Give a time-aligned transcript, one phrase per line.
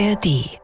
[0.00, 0.59] ARD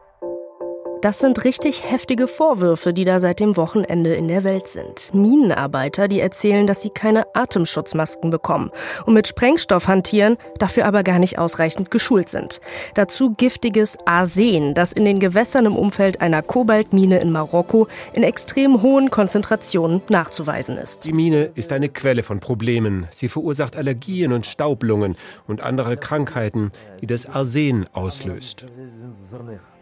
[1.01, 5.13] das sind richtig heftige Vorwürfe, die da seit dem Wochenende in der Welt sind.
[5.13, 8.71] Minenarbeiter, die erzählen, dass sie keine Atemschutzmasken bekommen
[9.05, 12.61] und mit Sprengstoff hantieren, dafür aber gar nicht ausreichend geschult sind.
[12.95, 18.81] Dazu giftiges Arsen, das in den Gewässern im Umfeld einer Kobaltmine in Marokko in extrem
[18.81, 21.05] hohen Konzentrationen nachzuweisen ist.
[21.05, 23.07] Die Mine ist eine Quelle von Problemen.
[23.11, 25.15] Sie verursacht Allergien und Staublungen
[25.47, 26.71] und andere Krankheiten,
[27.01, 28.65] die das Arsen auslöst.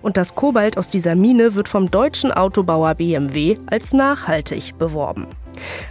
[0.01, 5.27] Und das Kobalt aus dieser Mine wird vom deutschen Autobauer BMW als nachhaltig beworben.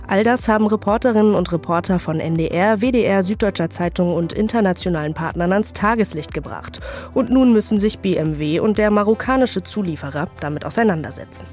[0.06, 5.72] All das haben Reporterinnen und Reporter von NDR, WDR, Süddeutscher Zeitung und internationalen Partnern ans
[5.72, 6.80] Tageslicht gebracht.
[7.14, 11.46] Und nun müssen sich BMW und der marokkanische Zulieferer damit auseinandersetzen.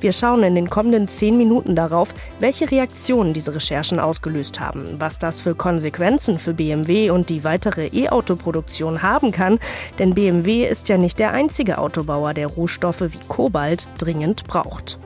[0.00, 2.08] Wir schauen in den kommenden zehn Minuten darauf,
[2.40, 7.86] welche Reaktionen diese Recherchen ausgelöst haben, was das für Konsequenzen für BMW und die weitere
[7.86, 9.58] E-Auto-Produktion haben kann,
[9.98, 14.98] denn BMW ist ja nicht der einzige Autobauer, der Rohstoffe wie Kobalt dringend braucht.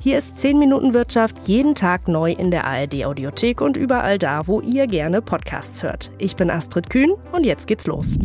[0.00, 4.46] Hier ist 10 Minuten Wirtschaft jeden Tag neu in der ARD Audiothek und überall da,
[4.46, 6.10] wo ihr gerne Podcasts hört.
[6.18, 8.18] Ich bin Astrid Kühn und jetzt geht's los.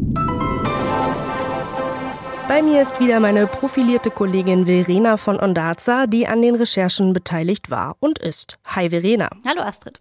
[2.48, 7.72] Bei mir ist wieder meine profilierte Kollegin Verena von Ondaza, die an den Recherchen beteiligt
[7.72, 8.60] war und ist.
[8.66, 9.30] Hi Verena.
[9.48, 9.98] Hallo Astrid.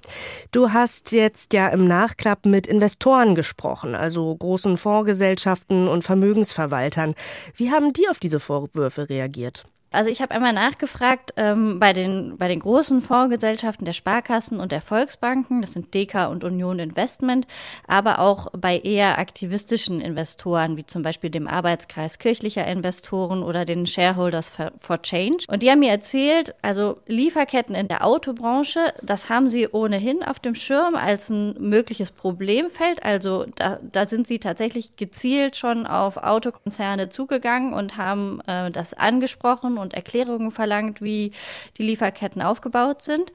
[0.52, 7.14] Du hast jetzt ja im Nachklapp mit Investoren gesprochen, also großen Fondsgesellschaften und Vermögensverwaltern.
[7.56, 9.64] Wie haben die auf diese Vorwürfe reagiert?
[9.94, 14.72] Also ich habe einmal nachgefragt ähm, bei, den, bei den großen Fondsgesellschaften der Sparkassen und
[14.72, 17.46] der Volksbanken, das sind DK und Union Investment,
[17.86, 23.86] aber auch bei eher aktivistischen Investoren, wie zum Beispiel dem Arbeitskreis kirchlicher Investoren oder den
[23.86, 25.44] Shareholders for Change.
[25.48, 30.40] Und die haben mir erzählt, also Lieferketten in der Autobranche, das haben sie ohnehin auf
[30.40, 33.04] dem Schirm als ein mögliches Problemfeld.
[33.04, 38.94] Also da, da sind sie tatsächlich gezielt schon auf Autokonzerne zugegangen und haben äh, das
[38.94, 41.30] angesprochen und Erklärungen verlangt, wie
[41.78, 43.32] die Lieferketten aufgebaut sind.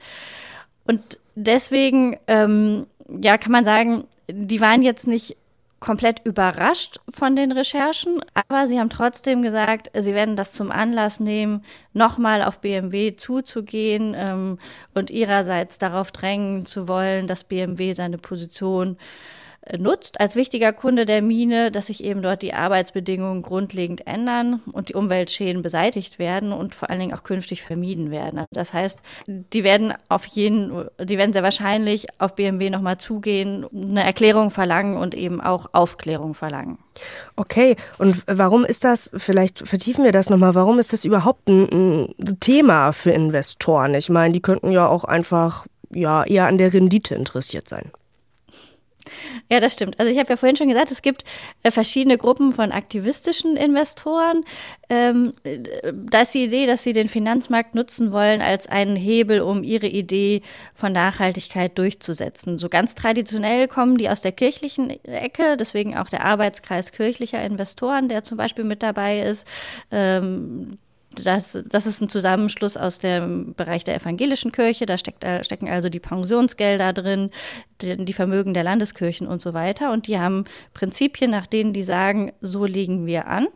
[0.86, 2.86] Und deswegen, ähm,
[3.22, 5.36] ja, kann man sagen, die waren jetzt nicht
[5.80, 11.20] komplett überrascht von den Recherchen, aber sie haben trotzdem gesagt, sie werden das zum Anlass
[11.20, 14.58] nehmen, nochmal auf BMW zuzugehen ähm,
[14.94, 18.98] und ihrerseits darauf drängen zu wollen, dass BMW seine Position
[19.78, 24.88] nutzt als wichtiger Kunde der Mine, dass sich eben dort die Arbeitsbedingungen grundlegend ändern und
[24.88, 28.44] die Umweltschäden beseitigt werden und vor allen Dingen auch künftig vermieden werden.
[28.52, 34.02] Das heißt, die werden auf jeden, die werden sehr wahrscheinlich auf BMW nochmal zugehen, eine
[34.02, 36.78] Erklärung verlangen und eben auch Aufklärung verlangen.
[37.36, 42.14] Okay, und warum ist das, vielleicht vertiefen wir das nochmal, warum ist das überhaupt ein,
[42.18, 43.94] ein Thema für Investoren?
[43.94, 47.90] Ich meine, die könnten ja auch einfach ja eher an der Rendite interessiert sein.
[49.50, 49.98] Ja, das stimmt.
[49.98, 51.24] Also ich habe ja vorhin schon gesagt, es gibt
[51.62, 54.44] äh, verschiedene Gruppen von aktivistischen Investoren.
[54.88, 55.32] Ähm,
[55.94, 59.86] da ist die Idee, dass sie den Finanzmarkt nutzen wollen als einen Hebel, um ihre
[59.86, 60.42] Idee
[60.74, 62.58] von Nachhaltigkeit durchzusetzen.
[62.58, 68.08] So ganz traditionell kommen die aus der kirchlichen Ecke, deswegen auch der Arbeitskreis kirchlicher Investoren,
[68.08, 69.46] der zum Beispiel mit dabei ist.
[69.90, 70.78] Ähm,
[71.14, 74.86] das, das ist ein Zusammenschluss aus dem Bereich der evangelischen Kirche.
[74.86, 77.30] Da steckt, stecken also die Pensionsgelder drin,
[77.80, 79.92] die, die, Vermögen der Landeskirchen und so weiter.
[79.92, 83.48] Und die haben Prinzipien, nach denen die sagen, so legen wir an.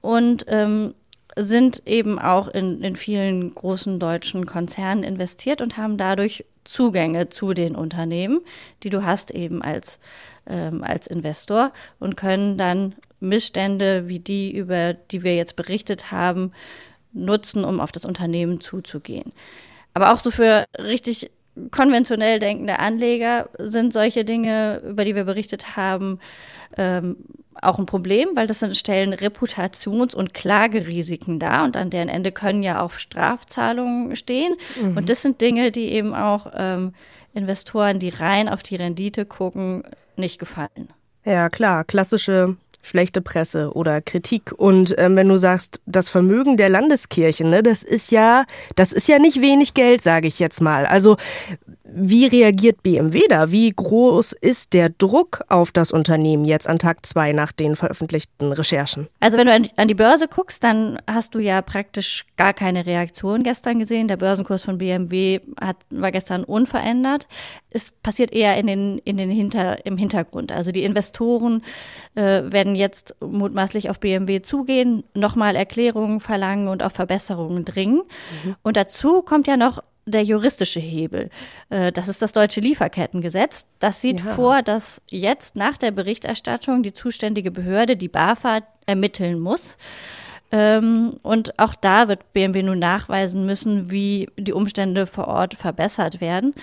[0.00, 0.94] Und ähm,
[1.36, 7.54] sind eben auch in, in vielen großen deutschen Konzernen investiert und haben dadurch Zugänge zu
[7.54, 8.40] den Unternehmen,
[8.82, 9.98] die du hast eben als,
[10.46, 16.52] ähm, als Investor und können dann Missstände wie die, über die wir jetzt berichtet haben,
[17.12, 19.32] nutzen, um auf das Unternehmen zuzugehen.
[19.94, 21.30] Aber auch so für richtig
[21.70, 26.18] konventionell denkende Anleger sind solche Dinge, über die wir berichtet haben,
[26.76, 27.16] ähm,
[27.60, 32.62] auch ein Problem, weil das stellen Reputations- und Klagerisiken dar und an deren Ende können
[32.62, 34.54] ja auch Strafzahlungen stehen.
[34.80, 34.96] Mhm.
[34.96, 36.94] Und das sind Dinge, die eben auch ähm,
[37.34, 39.84] Investoren, die rein auf die Rendite gucken,
[40.16, 40.88] nicht gefallen.
[41.24, 44.52] Ja, klar, klassische schlechte Presse oder Kritik.
[44.56, 48.44] Und ähm, wenn du sagst, das Vermögen der Landeskirchen, ne, das ist ja,
[48.76, 50.84] das ist ja nicht wenig Geld, sage ich jetzt mal.
[50.84, 51.16] Also
[51.94, 53.50] wie reagiert BMW da?
[53.52, 58.52] Wie groß ist der Druck auf das Unternehmen jetzt an Tag zwei nach den veröffentlichten
[58.52, 59.08] Recherchen?
[59.20, 63.42] Also wenn du an die Börse guckst, dann hast du ja praktisch gar keine Reaktion
[63.42, 64.08] gestern gesehen.
[64.08, 67.26] Der Börsenkurs von BMW hat, war gestern unverändert.
[67.70, 70.50] Es passiert eher in den, in den Hinter, im Hintergrund.
[70.50, 71.62] Also die Investoren
[72.14, 78.02] äh, werden jetzt mutmaßlich auf BMW zugehen, nochmal Erklärungen verlangen und auf Verbesserungen dringen.
[78.44, 78.56] Mhm.
[78.62, 81.30] Und dazu kommt ja noch der juristische Hebel.
[81.70, 83.66] Äh, das ist das deutsche Lieferkettengesetz.
[83.78, 84.34] Das sieht ja.
[84.34, 89.76] vor, dass jetzt nach der Berichterstattung die zuständige Behörde, die BAFA, ermitteln muss.
[90.50, 96.20] Ähm, und auch da wird BMW nun nachweisen müssen, wie die Umstände vor Ort verbessert
[96.20, 96.54] werden.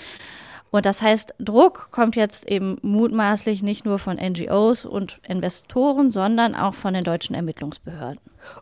[0.71, 6.56] Und das heißt, Druck kommt jetzt eben mutmaßlich nicht nur von NGOs und Investoren, sondern
[6.56, 8.19] auch von den deutschen Ermittlungsbehörden.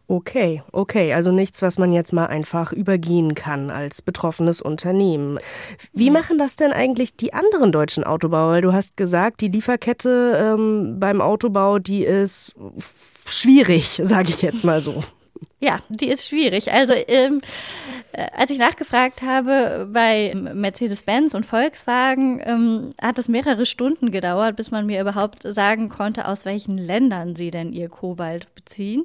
[0.07, 5.37] Okay, okay, also nichts, was man jetzt mal einfach übergehen kann als betroffenes Unternehmen.
[5.93, 8.51] Wie machen das denn eigentlich die anderen deutschen Autobauer?
[8.51, 12.55] Weil du hast gesagt, die Lieferkette ähm, beim Autobau, die ist
[13.27, 15.03] schwierig, sage ich jetzt mal so.
[15.59, 16.71] Ja, die ist schwierig.
[16.71, 17.41] Also ähm,
[18.11, 24.55] äh, als ich nachgefragt habe bei Mercedes-Benz und Volkswagen, ähm, hat es mehrere Stunden gedauert,
[24.55, 29.03] bis man mir überhaupt sagen konnte, aus welchen Ländern sie denn ihr Kobalt beziehen.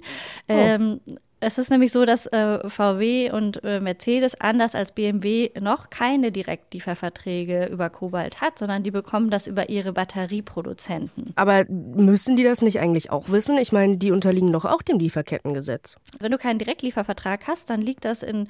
[0.48, 0.52] Oh.
[0.52, 1.00] Ähm,
[1.42, 6.30] es ist nämlich so, dass äh, VW und äh, Mercedes anders als BMW noch keine
[6.30, 11.32] Direktlieferverträge über Kobalt hat, sondern die bekommen das über ihre Batterieproduzenten.
[11.34, 13.58] Aber müssen die das nicht eigentlich auch wissen?
[13.58, 15.96] Ich meine, die unterliegen doch auch dem Lieferkettengesetz.
[16.20, 18.46] Wenn du keinen Direktliefervertrag hast, dann liegt das in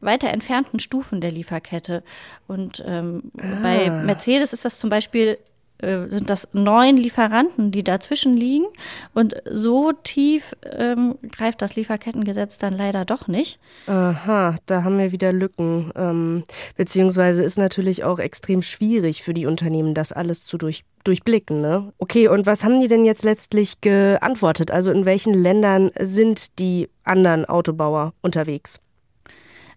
[0.00, 2.02] weiter entfernten Stufen der Lieferkette.
[2.46, 3.42] Und ähm, ah.
[3.62, 5.38] bei Mercedes ist das zum Beispiel
[5.80, 8.66] sind das neun Lieferanten, die dazwischen liegen.
[9.12, 13.58] Und so tief ähm, greift das Lieferkettengesetz dann leider doch nicht.
[13.86, 15.92] Aha, da haben wir wieder Lücken.
[15.96, 16.44] Ähm,
[16.76, 21.60] beziehungsweise ist natürlich auch extrem schwierig für die Unternehmen, das alles zu durch, durchblicken.
[21.60, 21.92] Ne?
[21.98, 24.70] Okay, und was haben die denn jetzt letztlich geantwortet?
[24.70, 28.80] Also in welchen Ländern sind die anderen Autobauer unterwegs?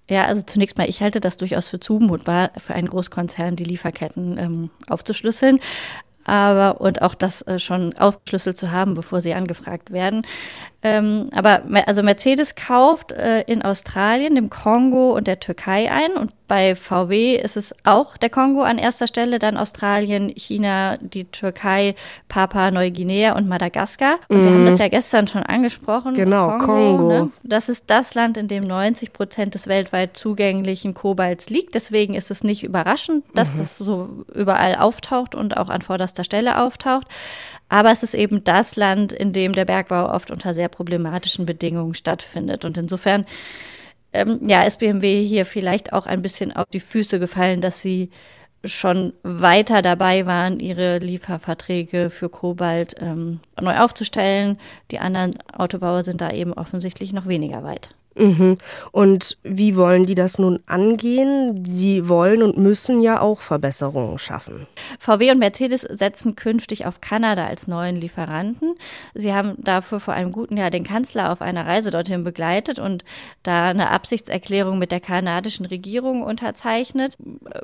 [0.10, 4.38] Ja, also zunächst mal, ich halte das durchaus für zumutbar, für einen Großkonzern die Lieferketten
[4.38, 5.60] ähm, aufzuschlüsseln
[6.28, 10.24] aber und auch das äh, schon aufgeschlüsselt zu haben, bevor sie angefragt werden.
[10.88, 16.32] Ähm, aber also Mercedes kauft äh, in Australien, dem Kongo und der Türkei ein und
[16.48, 21.94] bei VW ist es auch der Kongo an erster Stelle, dann Australien, China, die Türkei,
[22.30, 24.20] Papua Neuguinea und Madagaskar.
[24.30, 24.44] Und mm.
[24.44, 24.82] wir haben das mhm.
[24.82, 26.14] ja gestern schon angesprochen.
[26.14, 26.66] Genau, Kongo.
[26.66, 27.08] Kongo.
[27.10, 27.32] Ne?
[27.44, 31.76] Das ist das Land, in dem 90 Prozent des weltweit zugänglichen Kobalts liegt.
[31.76, 33.58] Deswegen ist es nicht überraschend, dass mhm.
[33.58, 37.08] das so überall auftaucht und auch an vorderster Stelle auftaucht.
[37.70, 41.94] Aber es ist eben das Land, in dem der Bergbau oft unter sehr problematischen Bedingungen
[41.94, 42.66] stattfindet.
[42.66, 43.26] Und insofern
[44.14, 48.10] ähm, ja, ist BMW hier vielleicht auch ein bisschen auf die Füße gefallen, dass sie
[48.64, 54.58] schon weiter dabei waren, ihre Lieferverträge für Kobalt ähm, neu aufzustellen.
[54.92, 57.90] Die anderen Autobauer sind da eben offensichtlich noch weniger weit.
[58.18, 58.58] Mhm.
[58.92, 61.64] Und wie wollen die das nun angehen?
[61.66, 64.68] Sie wollen und müssen ja auch Verbesserungen schaffen.
[65.00, 68.76] VW und Mercedes setzen künftig auf Kanada als neuen Lieferanten.
[69.14, 73.04] Sie haben dafür vor einem guten Jahr den Kanzler auf einer Reise dorthin begleitet und
[73.44, 77.18] da eine Absichtserklärung mit der kanadischen Regierung unterzeichnet.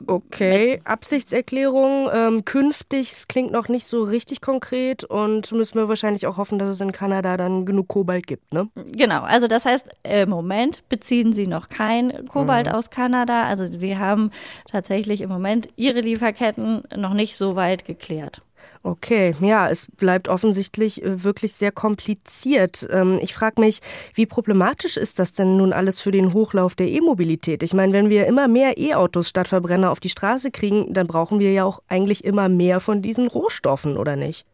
[0.07, 6.27] Okay, Absichtserklärung ähm, künftig, es klingt noch nicht so richtig konkret und müssen wir wahrscheinlich
[6.27, 8.69] auch hoffen, dass es in Kanada dann genug Kobalt gibt, ne?
[8.91, 10.42] Genau, also das heißt, äh, Moment
[10.89, 12.73] beziehen sie noch kein Kobalt mhm.
[12.73, 13.45] aus Kanada.
[13.45, 14.31] Also sie haben
[14.69, 18.41] tatsächlich im Moment ihre Lieferketten noch nicht so weit geklärt.
[18.85, 22.85] Okay, ja, es bleibt offensichtlich äh, wirklich sehr kompliziert.
[22.91, 23.79] Ähm, ich frage mich,
[24.13, 27.63] wie problematisch ist das denn nun alles für den Hochlauf der E-Mobilität?
[27.63, 31.39] Ich meine, wenn wir immer mehr E-Autos statt Verbrenner auf die Straße kriegen, dann brauchen
[31.39, 34.45] wir ja auch eigentlich immer mehr von diesen Rohstoffen, oder nicht?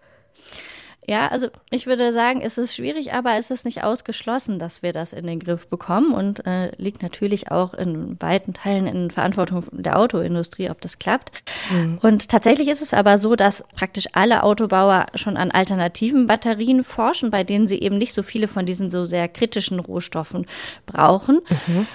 [1.10, 4.94] Ja, also ich würde sagen, es ist schwierig, aber es ist nicht ausgeschlossen, dass wir
[4.94, 9.66] das in den Griff bekommen und äh, liegt natürlich auch in weiten Teilen in Verantwortung
[9.72, 11.42] der Autoindustrie, ob das klappt.
[11.72, 11.98] Mhm.
[12.04, 17.32] Und tatsächlich ist es aber so, dass praktisch alle Autobauer schon an alternativen Batterien forschen,
[17.32, 20.46] bei denen sie eben nicht so viele von diesen so sehr kritischen Rohstoffen
[20.86, 21.40] brauchen.
[21.66, 21.88] Mhm.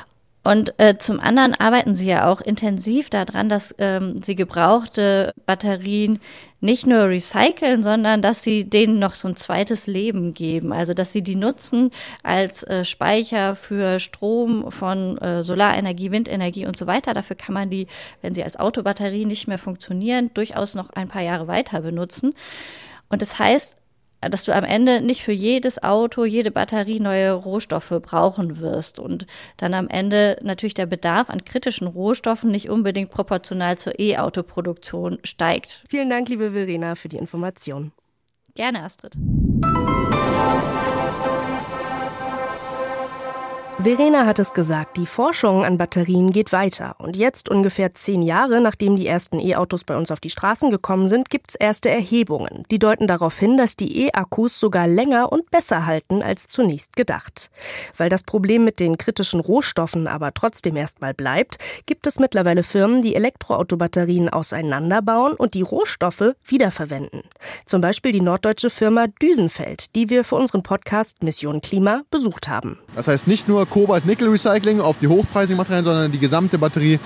[0.44, 6.20] Und äh, zum anderen arbeiten sie ja auch intensiv daran, dass ähm, sie gebrauchte Batterien
[6.60, 10.74] nicht nur recyceln, sondern dass sie denen noch so ein zweites Leben geben.
[10.74, 11.90] Also dass sie die nutzen
[12.22, 17.14] als äh, Speicher für Strom von äh, Solarenergie, Windenergie und so weiter.
[17.14, 17.86] Dafür kann man die,
[18.20, 22.34] wenn sie als Autobatterie nicht mehr funktionieren, durchaus noch ein paar Jahre weiter benutzen.
[23.08, 23.78] Und das heißt,
[24.28, 29.26] dass du am Ende nicht für jedes Auto, jede Batterie neue Rohstoffe brauchen wirst und
[29.56, 35.84] dann am Ende natürlich der Bedarf an kritischen Rohstoffen nicht unbedingt proportional zur E-Auto-Produktion steigt.
[35.88, 37.92] Vielen Dank, liebe Verena, für die Information.
[38.54, 39.14] Gerne, Astrid.
[43.82, 46.94] Verena hat es gesagt, die Forschung an Batterien geht weiter.
[46.98, 51.08] Und jetzt, ungefähr zehn Jahre nachdem die ersten E-Autos bei uns auf die Straßen gekommen
[51.08, 52.64] sind, gibt es erste Erhebungen.
[52.70, 57.50] Die deuten darauf hin, dass die E-Akkus sogar länger und besser halten als zunächst gedacht.
[57.96, 63.02] Weil das Problem mit den kritischen Rohstoffen aber trotzdem erstmal bleibt, gibt es mittlerweile Firmen,
[63.02, 67.22] die Elektroautobatterien auseinanderbauen und die Rohstoffe wiederverwenden.
[67.66, 72.78] Zum Beispiel die norddeutsche Firma Düsenfeld, die wir für unseren Podcast Mission Klima besucht haben.
[72.96, 76.98] Das heißt nicht nur Kobalt-Nickel-Recycling auf die hochpreisigen Materialien, sondern die gesamte Batterie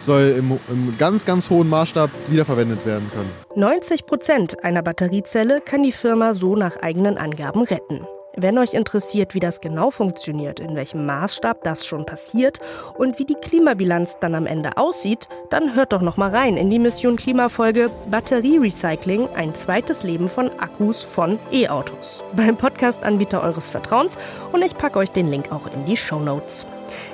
[0.00, 3.30] soll im, im, ganz, ganz hohen Maßstab wiederverwendet werden können.
[3.54, 8.00] 90 Prozent einer Batteriezelle kann die Firma so nach eigenen Angaben retten.
[8.34, 12.60] Wenn euch interessiert, wie das genau funktioniert, in welchem Maßstab das schon passiert
[12.94, 16.70] und wie die Klimabilanz dann am Ende aussieht, dann hört doch noch mal rein in
[16.70, 22.24] die Mission Klimafolge Batterierecycling, ein zweites Leben von Akkus von E-Autos.
[22.34, 24.16] Beim Podcast-Anbieter eures Vertrauens
[24.50, 26.66] und ich packe euch den Link auch in die Show Notes.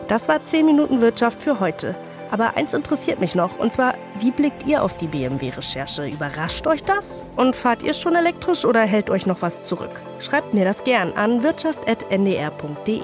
[0.07, 1.97] Das war 10 Minuten Wirtschaft für heute.
[2.31, 6.07] Aber eins interessiert mich noch, und zwar, wie blickt ihr auf die BMW-Recherche?
[6.07, 7.25] Überrascht euch das?
[7.37, 10.03] Und fahrt ihr schon elektrisch oder hält euch noch was zurück?
[10.21, 13.03] Schreibt mir das gern an wirtschaft.ndr.de.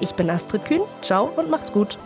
[0.00, 1.98] Ich bin Astrid Kühn, ciao und macht's gut.